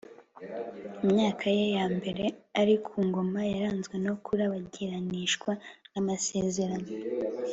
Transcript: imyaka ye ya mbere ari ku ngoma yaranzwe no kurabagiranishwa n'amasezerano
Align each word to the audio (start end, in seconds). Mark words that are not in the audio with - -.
imyaka 1.05 1.45
ye 1.57 1.65
ya 1.75 1.85
mbere 1.97 2.25
ari 2.61 2.75
ku 2.85 2.95
ngoma 3.07 3.39
yaranzwe 3.53 3.95
no 4.05 4.13
kurabagiranishwa 4.23 5.51
n'amasezerano 5.91 6.89